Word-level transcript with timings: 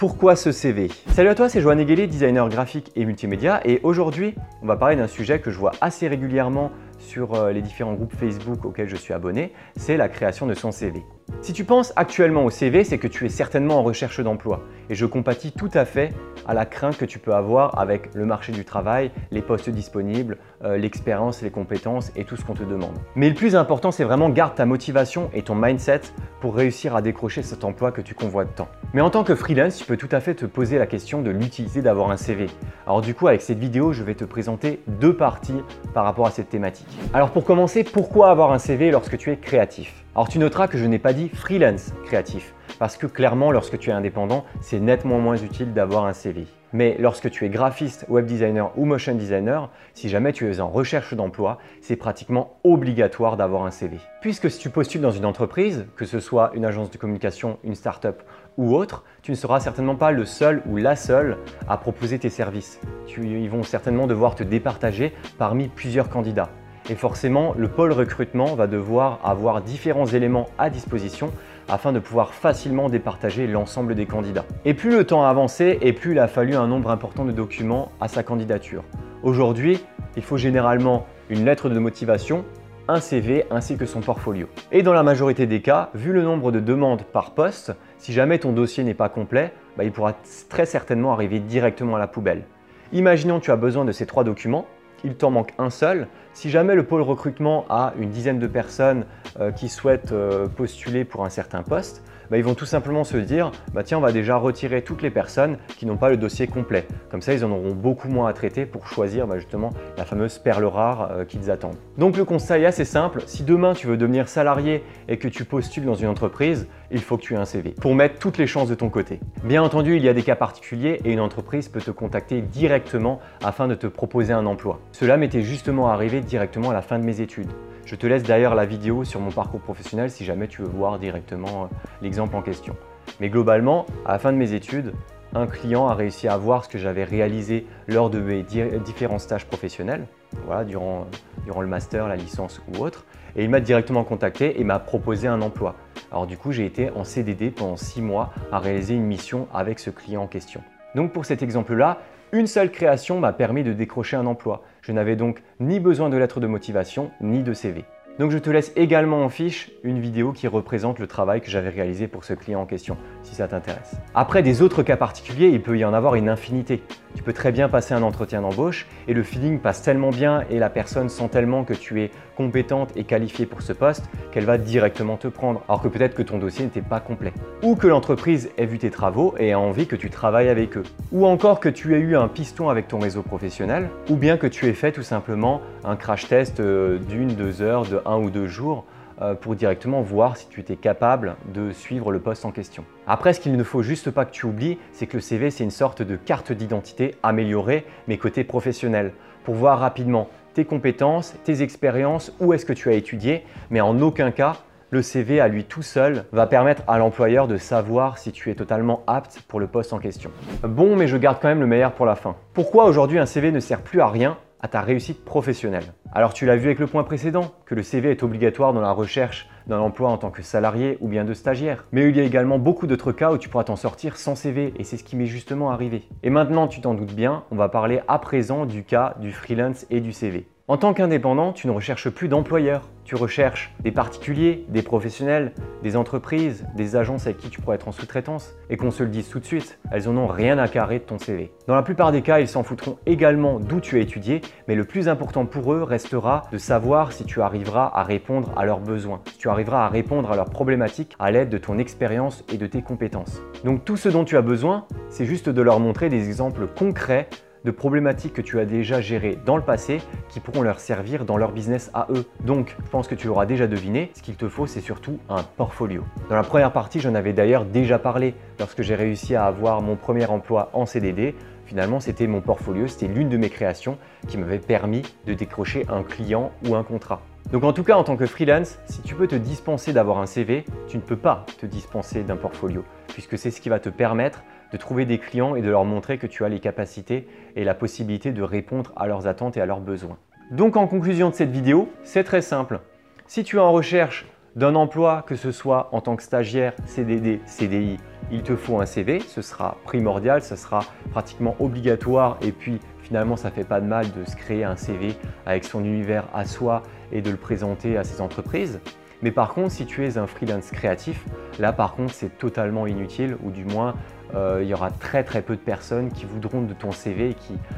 Pourquoi 0.00 0.34
ce 0.34 0.50
CV 0.50 0.88
Salut 1.08 1.28
à 1.28 1.34
toi, 1.34 1.50
c'est 1.50 1.60
Joanne 1.60 1.78
Eguelé, 1.78 2.06
designer 2.06 2.48
graphique 2.48 2.90
et 2.96 3.04
multimédia 3.04 3.60
et 3.66 3.80
aujourd'hui 3.82 4.34
on 4.62 4.66
va 4.66 4.76
parler 4.76 4.96
d'un 4.96 5.06
sujet 5.06 5.40
que 5.40 5.50
je 5.50 5.58
vois 5.58 5.72
assez 5.82 6.08
régulièrement 6.08 6.70
sur 6.98 7.34
euh, 7.34 7.52
les 7.52 7.60
différents 7.60 7.92
groupes 7.92 8.14
Facebook 8.14 8.64
auxquels 8.64 8.88
je 8.88 8.96
suis 8.96 9.12
abonné, 9.12 9.52
c'est 9.76 9.98
la 9.98 10.08
création 10.08 10.46
de 10.46 10.54
son 10.54 10.72
CV. 10.72 11.02
Si 11.42 11.52
tu 11.52 11.64
penses 11.64 11.92
actuellement 11.96 12.46
au 12.46 12.50
CV, 12.50 12.82
c'est 12.82 12.96
que 12.96 13.08
tu 13.08 13.26
es 13.26 13.28
certainement 13.28 13.78
en 13.78 13.82
recherche 13.82 14.20
d'emploi 14.20 14.62
et 14.88 14.94
je 14.94 15.04
compatis 15.04 15.52
tout 15.52 15.70
à 15.74 15.84
fait 15.84 16.14
à 16.46 16.54
la 16.54 16.64
crainte 16.64 16.96
que 16.96 17.04
tu 17.04 17.18
peux 17.18 17.34
avoir 17.34 17.78
avec 17.78 18.14
le 18.14 18.24
marché 18.24 18.52
du 18.52 18.64
travail, 18.64 19.10
les 19.30 19.42
postes 19.42 19.68
disponibles, 19.68 20.38
euh, 20.64 20.76
l'expérience, 20.76 21.42
les 21.42 21.50
compétences 21.50 22.12
et 22.16 22.24
tout 22.24 22.36
ce 22.36 22.44
qu'on 22.44 22.54
te 22.54 22.62
demande. 22.62 22.94
Mais 23.16 23.28
le 23.28 23.34
plus 23.34 23.56
important, 23.56 23.90
c'est 23.90 24.04
vraiment 24.04 24.28
garde 24.28 24.54
ta 24.54 24.66
motivation 24.66 25.30
et 25.32 25.42
ton 25.42 25.54
mindset 25.54 26.02
pour 26.40 26.54
réussir 26.54 26.94
à 26.94 27.02
décrocher 27.02 27.42
cet 27.42 27.64
emploi 27.64 27.92
que 27.92 28.00
tu 28.00 28.14
convoites 28.14 28.54
tant. 28.54 28.68
Mais 28.92 29.00
en 29.00 29.10
tant 29.10 29.24
que 29.24 29.34
freelance, 29.34 29.78
tu 29.78 29.84
peux 29.84 29.96
tout 29.96 30.08
à 30.12 30.20
fait 30.20 30.34
te 30.34 30.44
poser 30.44 30.78
la 30.78 30.86
question 30.86 31.22
de 31.22 31.30
l'utilité 31.30 31.80
d'avoir 31.80 32.10
un 32.10 32.16
CV. 32.16 32.46
Alors 32.86 33.00
du 33.00 33.14
coup, 33.14 33.28
avec 33.28 33.40
cette 33.40 33.58
vidéo, 33.58 33.92
je 33.92 34.02
vais 34.02 34.14
te 34.14 34.24
présenter 34.24 34.80
deux 34.86 35.16
parties 35.16 35.62
par 35.94 36.04
rapport 36.04 36.26
à 36.26 36.30
cette 36.30 36.50
thématique. 36.50 36.88
Alors 37.14 37.30
pour 37.30 37.44
commencer, 37.44 37.82
pourquoi 37.82 38.30
avoir 38.30 38.52
un 38.52 38.58
CV 38.58 38.90
lorsque 38.90 39.16
tu 39.16 39.30
es 39.30 39.36
créatif? 39.36 40.04
Alors 40.14 40.28
tu 40.28 40.38
noteras 40.38 40.68
que 40.68 40.76
je 40.76 40.84
n'ai 40.84 40.98
pas 40.98 41.12
dit 41.12 41.28
freelance 41.28 41.92
créatif, 42.04 42.54
parce 42.78 42.96
que 42.96 43.06
clairement, 43.06 43.50
lorsque 43.50 43.78
tu 43.78 43.90
es 43.90 43.92
indépendant, 43.92 44.44
c'est 44.60 44.80
nettement 44.80 45.20
moins 45.20 45.36
utile 45.36 45.72
d'avoir 45.72 46.04
un 46.04 46.12
CV. 46.12 46.46
Mais 46.72 46.96
lorsque 47.00 47.30
tu 47.30 47.44
es 47.44 47.48
graphiste, 47.48 48.06
web 48.08 48.26
designer 48.26 48.70
ou 48.76 48.84
motion 48.84 49.14
designer, 49.14 49.70
si 49.92 50.08
jamais 50.08 50.32
tu 50.32 50.48
es 50.50 50.60
en 50.60 50.68
recherche 50.68 51.14
d'emploi, 51.14 51.58
c'est 51.80 51.96
pratiquement 51.96 52.58
obligatoire 52.62 53.36
d'avoir 53.36 53.64
un 53.64 53.70
CV. 53.70 53.98
Puisque 54.20 54.50
si 54.50 54.58
tu 54.58 54.70
postules 54.70 55.00
dans 55.00 55.10
une 55.10 55.24
entreprise, 55.24 55.86
que 55.96 56.04
ce 56.04 56.20
soit 56.20 56.52
une 56.54 56.64
agence 56.64 56.90
de 56.90 56.98
communication, 56.98 57.58
une 57.64 57.74
start-up 57.74 58.22
ou 58.56 58.76
autre, 58.76 59.04
tu 59.22 59.32
ne 59.32 59.36
seras 59.36 59.58
certainement 59.58 59.96
pas 59.96 60.12
le 60.12 60.24
seul 60.24 60.62
ou 60.66 60.76
la 60.76 60.94
seule 60.94 61.38
à 61.68 61.76
proposer 61.76 62.18
tes 62.18 62.30
services. 62.30 62.80
ils 63.18 63.50
vont 63.50 63.64
certainement 63.64 64.06
devoir 64.06 64.34
te 64.36 64.44
départager 64.44 65.12
parmi 65.38 65.68
plusieurs 65.68 66.08
candidats. 66.08 66.50
Et 66.88 66.94
forcément, 66.94 67.54
le 67.56 67.68
pôle 67.68 67.92
recrutement 67.92 68.54
va 68.54 68.66
devoir 68.66 69.20
avoir 69.22 69.60
différents 69.60 70.06
éléments 70.06 70.46
à 70.58 70.70
disposition 70.70 71.30
afin 71.68 71.92
de 71.92 71.98
pouvoir 71.98 72.34
facilement 72.34 72.88
départager 72.88 73.46
l'ensemble 73.46 73.94
des 73.94 74.06
candidats. 74.06 74.44
Et 74.64 74.74
plus 74.74 74.90
le 74.90 75.04
temps 75.04 75.24
a 75.24 75.28
avancé 75.28 75.78
et 75.80 75.92
plus 75.92 76.12
il 76.12 76.18
a 76.18 76.28
fallu 76.28 76.54
un 76.54 76.66
nombre 76.66 76.90
important 76.90 77.24
de 77.24 77.32
documents 77.32 77.92
à 78.00 78.08
sa 78.08 78.22
candidature. 78.22 78.84
Aujourd'hui, 79.22 79.84
il 80.16 80.22
faut 80.22 80.36
généralement 80.36 81.06
une 81.28 81.44
lettre 81.44 81.68
de 81.68 81.78
motivation, 81.78 82.44
un 82.88 83.00
CV 83.00 83.44
ainsi 83.50 83.76
que 83.76 83.86
son 83.86 84.00
portfolio. 84.00 84.48
Et 84.72 84.82
dans 84.82 84.92
la 84.92 85.02
majorité 85.02 85.46
des 85.46 85.62
cas, 85.62 85.90
vu 85.94 86.12
le 86.12 86.22
nombre 86.22 86.50
de 86.50 86.60
demandes 86.60 87.02
par 87.02 87.32
poste, 87.32 87.72
si 87.98 88.12
jamais 88.12 88.38
ton 88.38 88.52
dossier 88.52 88.82
n'est 88.82 88.94
pas 88.94 89.08
complet, 89.08 89.52
bah, 89.76 89.84
il 89.84 89.92
pourra 89.92 90.14
très 90.48 90.66
certainement 90.66 91.12
arriver 91.12 91.38
directement 91.38 91.96
à 91.96 91.98
la 91.98 92.08
poubelle. 92.08 92.44
Imaginons 92.92 93.38
que 93.38 93.44
tu 93.44 93.52
as 93.52 93.56
besoin 93.56 93.84
de 93.84 93.92
ces 93.92 94.06
trois 94.06 94.24
documents, 94.24 94.66
il 95.04 95.14
t'en 95.14 95.30
manque 95.30 95.54
un 95.58 95.70
seul. 95.70 96.08
Si 96.40 96.48
jamais 96.48 96.74
le 96.74 96.84
pôle 96.84 97.02
recrutement 97.02 97.66
a 97.68 97.92
une 97.98 98.08
dizaine 98.08 98.38
de 98.38 98.46
personnes 98.46 99.04
euh, 99.38 99.52
qui 99.52 99.68
souhaitent 99.68 100.12
euh, 100.12 100.48
postuler 100.48 101.04
pour 101.04 101.26
un 101.26 101.28
certain 101.28 101.62
poste, 101.62 102.02
bah, 102.30 102.38
ils 102.38 102.44
vont 102.44 102.54
tout 102.54 102.64
simplement 102.64 103.02
se 103.02 103.16
dire 103.16 103.50
bah, 103.74 103.82
tiens, 103.82 103.98
on 103.98 104.00
va 104.00 104.12
déjà 104.12 104.36
retirer 104.36 104.82
toutes 104.82 105.02
les 105.02 105.10
personnes 105.10 105.58
qui 105.76 105.84
n'ont 105.84 105.96
pas 105.96 106.08
le 106.10 106.16
dossier 106.16 106.46
complet. 106.46 106.86
Comme 107.10 107.22
ça, 107.22 107.34
ils 107.34 107.44
en 107.44 107.50
auront 107.50 107.74
beaucoup 107.74 108.08
moins 108.08 108.28
à 108.28 108.32
traiter 108.32 108.66
pour 108.66 108.86
choisir 108.86 109.26
bah, 109.26 109.36
justement 109.38 109.70
la 109.98 110.04
fameuse 110.04 110.38
perle 110.38 110.64
rare 110.64 111.10
euh, 111.10 111.24
qu'ils 111.24 111.50
attendent. 111.50 111.76
Donc 111.98 112.16
le 112.16 112.24
constat 112.24 112.60
est 112.60 112.66
assez 112.66 112.84
simple. 112.84 113.22
Si 113.26 113.42
demain 113.42 113.74
tu 113.74 113.88
veux 113.88 113.96
devenir 113.96 114.28
salarié 114.28 114.84
et 115.08 115.18
que 115.18 115.28
tu 115.28 115.44
postules 115.44 115.84
dans 115.84 115.94
une 115.94 116.08
entreprise, 116.08 116.68
il 116.92 117.00
faut 117.00 117.16
que 117.16 117.22
tu 117.22 117.34
aies 117.34 117.38
un 117.38 117.44
CV 117.44 117.70
pour 117.70 117.94
mettre 117.94 118.18
toutes 118.18 118.38
les 118.38 118.46
chances 118.46 118.68
de 118.68 118.74
ton 118.74 118.90
côté. 118.90 119.20
Bien 119.44 119.62
entendu, 119.62 119.96
il 119.96 120.04
y 120.04 120.08
a 120.08 120.14
des 120.14 120.22
cas 120.22 120.36
particuliers 120.36 121.00
et 121.04 121.12
une 121.12 121.20
entreprise 121.20 121.68
peut 121.68 121.80
te 121.80 121.90
contacter 121.90 122.40
directement 122.42 123.20
afin 123.42 123.66
de 123.66 123.74
te 123.74 123.88
proposer 123.88 124.32
un 124.32 124.46
emploi. 124.46 124.80
Cela 124.92 125.16
m'était 125.16 125.42
justement 125.42 125.88
arrivé 125.88 126.20
directement 126.30 126.70
à 126.70 126.72
la 126.72 126.80
fin 126.80 126.98
de 126.98 127.04
mes 127.04 127.20
études. 127.20 127.50
Je 127.84 127.96
te 127.96 128.06
laisse 128.06 128.22
d'ailleurs 128.22 128.54
la 128.54 128.64
vidéo 128.64 129.04
sur 129.04 129.20
mon 129.20 129.32
parcours 129.32 129.60
professionnel 129.60 130.10
si 130.10 130.24
jamais 130.24 130.46
tu 130.46 130.62
veux 130.62 130.68
voir 130.68 130.98
directement 130.98 131.64
euh, 131.64 131.66
l'exemple 132.00 132.36
en 132.36 132.42
question. 132.42 132.76
Mais 133.18 133.28
globalement, 133.28 133.84
à 134.06 134.12
la 134.12 134.18
fin 134.20 134.32
de 134.32 134.38
mes 134.38 134.52
études, 134.52 134.92
un 135.34 135.46
client 135.46 135.88
a 135.88 135.94
réussi 135.94 136.28
à 136.28 136.36
voir 136.36 136.64
ce 136.64 136.68
que 136.68 136.78
j'avais 136.78 137.02
réalisé 137.02 137.66
lors 137.88 138.10
de 138.10 138.20
mes 138.20 138.44
différents 138.44 139.18
stages 139.18 139.44
professionnels, 139.44 140.06
voilà, 140.46 140.64
durant, 140.64 141.06
durant 141.44 141.60
le 141.62 141.68
master, 141.68 142.06
la 142.06 142.16
licence 142.16 142.60
ou 142.68 142.78
autre, 142.78 143.04
et 143.36 143.44
il 143.44 143.50
m'a 143.50 143.60
directement 143.60 144.04
contacté 144.04 144.60
et 144.60 144.64
m'a 144.64 144.78
proposé 144.78 145.26
un 145.28 145.42
emploi. 145.42 145.74
Alors 146.12 146.26
du 146.26 146.36
coup, 146.36 146.52
j'ai 146.52 146.66
été 146.66 146.90
en 146.90 147.04
CDD 147.04 147.50
pendant 147.50 147.76
six 147.76 148.02
mois 148.02 148.32
à 148.52 148.58
réaliser 148.58 148.94
une 148.94 149.06
mission 149.06 149.48
avec 149.52 149.78
ce 149.78 149.90
client 149.90 150.22
en 150.22 150.26
question. 150.26 150.62
Donc 150.94 151.12
pour 151.12 151.24
cet 151.24 151.42
exemple-là, 151.42 151.98
une 152.32 152.46
seule 152.46 152.70
création 152.70 153.18
m'a 153.18 153.32
permis 153.32 153.64
de 153.64 153.72
décrocher 153.72 154.16
un 154.16 154.26
emploi. 154.26 154.62
Je 154.82 154.92
n'avais 154.92 155.16
donc 155.16 155.42
ni 155.58 155.80
besoin 155.80 156.08
de 156.08 156.16
lettre 156.16 156.40
de 156.40 156.46
motivation, 156.46 157.10
ni 157.20 157.42
de 157.42 157.52
CV. 157.52 157.84
Donc 158.18 158.30
je 158.30 158.38
te 158.38 158.50
laisse 158.50 158.72
également 158.76 159.24
en 159.24 159.30
fiche 159.30 159.70
une 159.82 159.98
vidéo 159.98 160.32
qui 160.32 160.46
représente 160.46 160.98
le 160.98 161.06
travail 161.06 161.40
que 161.40 161.50
j'avais 161.50 161.70
réalisé 161.70 162.06
pour 162.06 162.24
ce 162.24 162.34
client 162.34 162.60
en 162.60 162.66
question, 162.66 162.98
si 163.22 163.34
ça 163.34 163.48
t'intéresse. 163.48 163.96
Après 164.14 164.42
des 164.42 164.60
autres 164.60 164.82
cas 164.82 164.96
particuliers, 164.96 165.48
il 165.48 165.62
peut 165.62 165.78
y 165.78 165.84
en 165.84 165.94
avoir 165.94 166.16
une 166.16 166.28
infinité. 166.28 166.82
Tu 167.14 167.22
peux 167.22 167.32
très 167.32 167.50
bien 167.50 167.68
passer 167.68 167.94
un 167.94 168.02
entretien 168.02 168.42
d'embauche 168.42 168.86
et 169.08 169.14
le 169.14 169.22
feeling 169.22 169.58
passe 169.58 169.82
tellement 169.82 170.10
bien 170.10 170.44
et 170.50 170.58
la 170.58 170.70
personne 170.70 171.08
sent 171.08 171.28
tellement 171.30 171.64
que 171.64 171.74
tu 171.74 172.02
es 172.02 172.10
compétente 172.36 172.90
et 172.96 173.04
qualifiée 173.04 173.44
pour 173.44 173.60
ce 173.60 173.72
poste 173.72 174.04
qu'elle 174.32 174.44
va 174.44 174.56
directement 174.56 175.16
te 175.16 175.28
prendre, 175.28 175.62
alors 175.68 175.82
que 175.82 175.88
peut-être 175.88 176.14
que 176.14 176.22
ton 176.22 176.38
dossier 176.38 176.64
n'était 176.64 176.80
pas 176.80 177.00
complet. 177.00 177.32
Ou 177.62 177.74
que 177.74 177.86
l'entreprise 177.86 178.50
ait 178.56 178.64
vu 178.64 178.78
tes 178.78 178.90
travaux 178.90 179.34
et 179.38 179.52
a 179.52 179.58
envie 179.58 179.86
que 179.86 179.96
tu 179.96 180.08
travailles 180.08 180.48
avec 180.48 180.76
eux. 180.76 180.84
Ou 181.12 181.26
encore 181.26 181.60
que 181.60 181.68
tu 181.68 181.94
aies 181.94 182.00
eu 182.00 182.16
un 182.16 182.28
piston 182.28 182.70
avec 182.70 182.88
ton 182.88 182.98
réseau 182.98 183.22
professionnel, 183.22 183.90
ou 184.08 184.16
bien 184.16 184.36
que 184.36 184.46
tu 184.46 184.66
aies 184.66 184.72
fait 184.72 184.92
tout 184.92 185.02
simplement 185.02 185.60
un 185.84 185.96
crash 185.96 186.28
test 186.28 186.60
euh, 186.60 186.98
d'une, 186.98 187.34
deux 187.34 187.60
heures, 187.60 187.84
de 187.84 187.99
un 188.06 188.18
ou 188.18 188.30
deux 188.30 188.46
jours 188.46 188.84
euh, 189.22 189.34
pour 189.34 189.54
directement 189.54 190.00
voir 190.00 190.36
si 190.36 190.48
tu 190.48 190.60
étais 190.60 190.76
capable 190.76 191.36
de 191.52 191.72
suivre 191.72 192.10
le 192.10 192.20
poste 192.20 192.44
en 192.44 192.52
question. 192.52 192.84
Après, 193.06 193.34
ce 193.34 193.40
qu'il 193.40 193.56
ne 193.56 193.62
faut 193.62 193.82
juste 193.82 194.10
pas 194.10 194.24
que 194.24 194.30
tu 194.30 194.46
oublies, 194.46 194.78
c'est 194.92 195.06
que 195.06 195.18
le 195.18 195.20
CV, 195.20 195.50
c'est 195.50 195.64
une 195.64 195.70
sorte 195.70 196.00
de 196.00 196.16
carte 196.16 196.52
d'identité 196.52 197.14
améliorée, 197.22 197.84
mais 198.08 198.16
côté 198.16 198.44
professionnel, 198.44 199.12
pour 199.44 199.54
voir 199.54 199.78
rapidement 199.78 200.28
tes 200.54 200.64
compétences, 200.64 201.34
tes 201.44 201.62
expériences, 201.62 202.32
où 202.40 202.52
est-ce 202.54 202.64
que 202.64 202.72
tu 202.72 202.88
as 202.88 202.94
étudié, 202.94 203.44
mais 203.68 203.80
en 203.80 204.00
aucun 204.00 204.30
cas, 204.30 204.56
le 204.90 205.02
CV 205.02 205.38
à 205.38 205.48
lui 205.48 205.64
tout 205.64 205.82
seul 205.82 206.24
va 206.32 206.46
permettre 206.46 206.82
à 206.88 206.98
l'employeur 206.98 207.46
de 207.46 207.56
savoir 207.56 208.18
si 208.18 208.32
tu 208.32 208.50
es 208.50 208.54
totalement 208.54 209.04
apte 209.06 209.42
pour 209.46 209.60
le 209.60 209.66
poste 209.66 209.92
en 209.92 209.98
question. 209.98 210.30
Bon, 210.62 210.96
mais 210.96 211.06
je 211.06 211.16
garde 211.16 211.38
quand 211.40 211.48
même 211.48 211.60
le 211.60 211.66
meilleur 211.66 211.92
pour 211.92 212.06
la 212.06 212.16
fin. 212.16 212.36
Pourquoi 212.54 212.86
aujourd'hui 212.86 213.18
un 213.18 213.26
CV 213.26 213.52
ne 213.52 213.60
sert 213.60 213.82
plus 213.82 214.00
à 214.00 214.08
rien 214.08 214.36
à 214.62 214.68
ta 214.68 214.80
réussite 214.80 215.24
professionnelle. 215.24 215.92
Alors 216.12 216.34
tu 216.34 216.46
l'as 216.46 216.56
vu 216.56 216.66
avec 216.66 216.78
le 216.78 216.86
point 216.86 217.04
précédent, 217.04 217.52
que 217.66 217.74
le 217.74 217.82
CV 217.82 218.10
est 218.10 218.22
obligatoire 218.22 218.72
dans 218.72 218.80
la 218.80 218.92
recherche 218.92 219.48
d'un 219.66 219.78
emploi 219.78 220.10
en 220.10 220.18
tant 220.18 220.30
que 220.30 220.42
salarié 220.42 220.98
ou 221.00 221.08
bien 221.08 221.24
de 221.24 221.34
stagiaire. 221.34 221.86
Mais 221.92 222.08
il 222.08 222.16
y 222.16 222.20
a 222.20 222.24
également 222.24 222.58
beaucoup 222.58 222.86
d'autres 222.86 223.12
cas 223.12 223.32
où 223.32 223.38
tu 223.38 223.48
pourras 223.48 223.64
t'en 223.64 223.76
sortir 223.76 224.16
sans 224.16 224.34
CV 224.34 224.74
et 224.78 224.84
c'est 224.84 224.96
ce 224.96 225.04
qui 225.04 225.16
m'est 225.16 225.26
justement 225.26 225.70
arrivé. 225.70 226.02
Et 226.22 226.30
maintenant 226.30 226.68
tu 226.68 226.80
t'en 226.80 226.94
doutes 226.94 227.14
bien, 227.14 227.44
on 227.50 227.56
va 227.56 227.68
parler 227.68 228.00
à 228.08 228.18
présent 228.18 228.66
du 228.66 228.84
cas 228.84 229.14
du 229.20 229.32
freelance 229.32 229.86
et 229.90 230.00
du 230.00 230.12
CV. 230.12 230.46
En 230.70 230.76
tant 230.76 230.94
qu'indépendant, 230.94 231.52
tu 231.52 231.66
ne 231.66 231.72
recherches 231.72 232.10
plus 232.10 232.28
d'employeur. 232.28 232.82
Tu 233.02 233.16
recherches 233.16 233.74
des 233.80 233.90
particuliers, 233.90 234.64
des 234.68 234.82
professionnels, 234.82 235.52
des 235.82 235.96
entreprises, 235.96 236.64
des 236.76 236.94
agences 236.94 237.26
avec 237.26 237.38
qui 237.38 237.50
tu 237.50 237.60
pourrais 237.60 237.74
être 237.74 237.88
en 237.88 237.90
sous-traitance. 237.90 238.54
Et 238.68 238.76
qu'on 238.76 238.92
se 238.92 239.02
le 239.02 239.08
dise 239.08 239.28
tout 239.28 239.40
de 239.40 239.44
suite, 239.44 239.80
elles 239.90 240.08
en 240.08 240.16
ont 240.16 240.28
rien 240.28 240.58
à 240.58 240.68
carrer 240.68 241.00
de 241.00 241.04
ton 241.04 241.18
CV. 241.18 241.50
Dans 241.66 241.74
la 241.74 241.82
plupart 241.82 242.12
des 242.12 242.22
cas, 242.22 242.38
ils 242.38 242.46
s'en 242.46 242.62
foutront 242.62 242.98
également 243.04 243.58
d'où 243.58 243.80
tu 243.80 243.96
as 243.96 244.00
étudié, 244.00 244.42
mais 244.68 244.76
le 244.76 244.84
plus 244.84 245.08
important 245.08 245.44
pour 245.44 245.72
eux 245.72 245.82
restera 245.82 246.44
de 246.52 246.58
savoir 246.58 247.10
si 247.10 247.24
tu 247.24 247.42
arriveras 247.42 247.90
à 247.92 248.04
répondre 248.04 248.52
à 248.56 248.64
leurs 248.64 248.78
besoins, 248.78 249.22
si 249.26 249.38
tu 249.38 249.48
arriveras 249.48 249.86
à 249.86 249.88
répondre 249.88 250.30
à 250.30 250.36
leurs 250.36 250.50
problématiques 250.50 251.16
à 251.18 251.32
l'aide 251.32 251.48
de 251.48 251.58
ton 251.58 251.78
expérience 251.78 252.44
et 252.52 252.58
de 252.58 252.66
tes 252.68 252.82
compétences. 252.82 253.42
Donc 253.64 253.84
tout 253.84 253.96
ce 253.96 254.08
dont 254.08 254.24
tu 254.24 254.36
as 254.36 254.42
besoin, 254.42 254.86
c'est 255.08 255.26
juste 255.26 255.48
de 255.48 255.62
leur 255.62 255.80
montrer 255.80 256.10
des 256.10 256.28
exemples 256.28 256.68
concrets 256.68 257.28
de 257.64 257.70
problématiques 257.70 258.32
que 258.32 258.42
tu 258.42 258.58
as 258.58 258.64
déjà 258.64 259.00
gérées 259.00 259.38
dans 259.44 259.56
le 259.56 259.62
passé 259.62 260.00
qui 260.28 260.40
pourront 260.40 260.62
leur 260.62 260.80
servir 260.80 261.24
dans 261.24 261.36
leur 261.36 261.52
business 261.52 261.90
à 261.94 262.06
eux. 262.10 262.24
Donc, 262.44 262.76
je 262.84 262.90
pense 262.90 263.08
que 263.08 263.14
tu 263.14 263.28
auras 263.28 263.46
déjà 263.46 263.66
deviné, 263.66 264.10
ce 264.14 264.22
qu'il 264.22 264.36
te 264.36 264.48
faut, 264.48 264.66
c'est 264.66 264.80
surtout 264.80 265.18
un 265.28 265.42
portfolio. 265.42 266.04
Dans 266.28 266.36
la 266.36 266.42
première 266.42 266.72
partie, 266.72 267.00
j'en 267.00 267.14
avais 267.14 267.32
d'ailleurs 267.32 267.64
déjà 267.64 267.98
parlé 267.98 268.34
lorsque 268.58 268.82
j'ai 268.82 268.94
réussi 268.94 269.34
à 269.34 269.46
avoir 269.46 269.82
mon 269.82 269.96
premier 269.96 270.26
emploi 270.26 270.70
en 270.72 270.86
CDD. 270.86 271.34
Finalement, 271.66 272.00
c'était 272.00 272.26
mon 272.26 272.40
portfolio, 272.40 272.88
c'était 272.88 273.06
l'une 273.06 273.28
de 273.28 273.36
mes 273.36 273.48
créations 273.48 273.96
qui 274.26 274.38
m'avait 274.38 274.58
permis 274.58 275.02
de 275.26 275.34
décrocher 275.34 275.86
un 275.88 276.02
client 276.02 276.50
ou 276.68 276.74
un 276.74 276.82
contrat. 276.82 277.22
Donc 277.52 277.64
en 277.64 277.72
tout 277.72 277.82
cas, 277.82 277.96
en 277.96 278.04
tant 278.04 278.16
que 278.16 278.26
freelance, 278.26 278.78
si 278.86 279.02
tu 279.02 279.14
peux 279.16 279.26
te 279.26 279.34
dispenser 279.34 279.92
d'avoir 279.92 280.18
un 280.18 280.26
CV, 280.26 280.64
tu 280.86 280.96
ne 280.96 281.02
peux 281.02 281.16
pas 281.16 281.46
te 281.58 281.66
dispenser 281.66 282.22
d'un 282.22 282.36
portfolio, 282.36 282.84
puisque 283.08 283.36
c'est 283.38 283.50
ce 283.50 283.60
qui 283.60 283.68
va 283.68 283.80
te 283.80 283.88
permettre 283.88 284.44
de 284.72 284.76
trouver 284.76 285.04
des 285.04 285.18
clients 285.18 285.54
et 285.56 285.62
de 285.62 285.70
leur 285.70 285.84
montrer 285.84 286.18
que 286.18 286.26
tu 286.26 286.44
as 286.44 286.48
les 286.48 286.60
capacités 286.60 287.26
et 287.56 287.64
la 287.64 287.74
possibilité 287.74 288.32
de 288.32 288.42
répondre 288.42 288.92
à 288.96 289.06
leurs 289.06 289.26
attentes 289.26 289.56
et 289.56 289.60
à 289.60 289.66
leurs 289.66 289.80
besoins. 289.80 290.18
Donc 290.50 290.76
en 290.76 290.86
conclusion 290.86 291.30
de 291.30 291.34
cette 291.34 291.50
vidéo, 291.50 291.88
c'est 292.02 292.24
très 292.24 292.42
simple. 292.42 292.80
Si 293.26 293.44
tu 293.44 293.56
es 293.56 293.60
en 293.60 293.72
recherche 293.72 294.26
d'un 294.56 294.74
emploi, 294.74 295.24
que 295.26 295.36
ce 295.36 295.52
soit 295.52 295.88
en 295.92 296.00
tant 296.00 296.16
que 296.16 296.22
stagiaire, 296.22 296.74
CDD, 296.86 297.40
CDI, 297.46 297.98
il 298.32 298.42
te 298.42 298.56
faut 298.56 298.80
un 298.80 298.86
CV, 298.86 299.20
ce 299.20 299.42
sera 299.42 299.76
primordial, 299.84 300.42
ce 300.42 300.56
sera 300.56 300.80
pratiquement 301.10 301.54
obligatoire 301.60 302.36
et 302.42 302.52
puis 302.52 302.80
finalement 303.02 303.36
ça 303.36 303.50
fait 303.50 303.64
pas 303.64 303.80
de 303.80 303.86
mal 303.86 304.06
de 304.12 304.24
se 304.24 304.36
créer 304.36 304.64
un 304.64 304.76
CV 304.76 305.14
avec 305.46 305.64
son 305.64 305.84
univers 305.84 306.28
à 306.34 306.44
soi 306.44 306.82
et 307.12 307.22
de 307.22 307.30
le 307.30 307.36
présenter 307.36 307.96
à 307.96 308.04
ses 308.04 308.20
entreprises. 308.20 308.80
Mais 309.22 309.30
par 309.30 309.52
contre, 309.52 309.72
si 309.72 309.86
tu 309.86 310.06
es 310.06 310.18
un 310.18 310.26
freelance 310.26 310.70
créatif, 310.70 311.24
là 311.58 311.72
par 311.72 311.94
contre 311.94 312.14
c'est 312.14 312.38
totalement 312.38 312.86
inutile 312.86 313.36
ou 313.42 313.50
du 313.50 313.64
moins 313.64 313.94
euh, 314.34 314.60
il 314.62 314.68
y 314.68 314.74
aura 314.74 314.90
très 314.90 315.24
très 315.24 315.42
peu 315.42 315.56
de 315.56 315.60
personnes 315.60 316.10
qui 316.10 316.24
voudront 316.24 316.62
de 316.62 316.72
ton 316.72 316.92
CV 316.92 317.30
et 317.30 317.36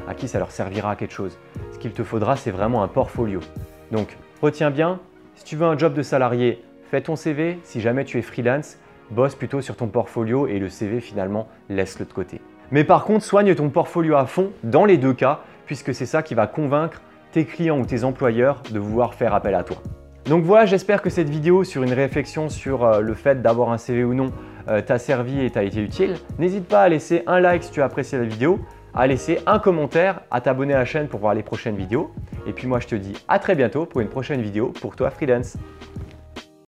à 0.08 0.14
qui 0.14 0.28
ça 0.28 0.38
leur 0.38 0.50
servira 0.50 0.92
à 0.92 0.96
quelque 0.96 1.14
chose. 1.14 1.38
Ce 1.72 1.78
qu'il 1.78 1.92
te 1.92 2.04
faudra 2.04 2.36
c'est 2.36 2.50
vraiment 2.50 2.82
un 2.82 2.88
portfolio. 2.88 3.40
Donc 3.90 4.16
retiens 4.40 4.70
bien, 4.70 5.00
si 5.34 5.44
tu 5.44 5.56
veux 5.56 5.66
un 5.66 5.76
job 5.76 5.94
de 5.94 6.02
salarié, 6.02 6.62
fais 6.90 7.00
ton 7.00 7.16
CV. 7.16 7.58
Si 7.64 7.80
jamais 7.80 8.04
tu 8.04 8.18
es 8.18 8.22
freelance, 8.22 8.76
bosse 9.10 9.34
plutôt 9.34 9.60
sur 9.60 9.76
ton 9.76 9.88
portfolio 9.88 10.46
et 10.46 10.58
le 10.58 10.68
CV 10.68 11.00
finalement 11.00 11.48
laisse-le 11.68 12.04
de 12.04 12.12
côté. 12.12 12.40
Mais 12.70 12.84
par 12.84 13.04
contre, 13.04 13.24
soigne 13.24 13.54
ton 13.54 13.68
portfolio 13.68 14.16
à 14.16 14.26
fond 14.26 14.50
dans 14.62 14.84
les 14.84 14.96
deux 14.96 15.12
cas, 15.12 15.40
puisque 15.66 15.94
c'est 15.94 16.06
ça 16.06 16.22
qui 16.22 16.34
va 16.34 16.46
convaincre 16.46 17.02
tes 17.30 17.44
clients 17.44 17.78
ou 17.78 17.86
tes 17.86 18.04
employeurs 18.04 18.62
de 18.70 18.78
vouloir 18.78 19.14
faire 19.14 19.34
appel 19.34 19.54
à 19.54 19.62
toi. 19.62 19.76
Donc 20.26 20.44
voilà, 20.44 20.66
j'espère 20.66 21.02
que 21.02 21.10
cette 21.10 21.28
vidéo 21.28 21.64
sur 21.64 21.82
une 21.82 21.92
réflexion 21.92 22.48
sur 22.48 22.84
euh, 22.84 23.00
le 23.00 23.14
fait 23.14 23.42
d'avoir 23.42 23.70
un 23.70 23.78
CV 23.78 24.04
ou 24.04 24.14
non 24.14 24.30
euh, 24.68 24.80
t'a 24.80 24.98
servi 24.98 25.44
et 25.44 25.50
t'a 25.50 25.64
été 25.64 25.80
utile. 25.80 26.14
N'hésite 26.38 26.68
pas 26.68 26.82
à 26.82 26.88
laisser 26.88 27.24
un 27.26 27.40
like 27.40 27.64
si 27.64 27.72
tu 27.72 27.82
as 27.82 27.86
apprécié 27.86 28.18
la 28.18 28.24
vidéo, 28.24 28.60
à 28.94 29.08
laisser 29.08 29.40
un 29.46 29.58
commentaire, 29.58 30.20
à 30.30 30.40
t'abonner 30.40 30.74
à 30.74 30.78
la 30.78 30.84
chaîne 30.84 31.08
pour 31.08 31.18
voir 31.18 31.34
les 31.34 31.42
prochaines 31.42 31.76
vidéos. 31.76 32.12
Et 32.46 32.52
puis 32.52 32.68
moi 32.68 32.78
je 32.78 32.86
te 32.86 32.94
dis 32.94 33.14
à 33.26 33.40
très 33.40 33.56
bientôt 33.56 33.84
pour 33.84 34.00
une 34.00 34.08
prochaine 34.08 34.42
vidéo 34.42 34.72
pour 34.80 34.94
toi 34.94 35.10
freelance. 35.10 35.56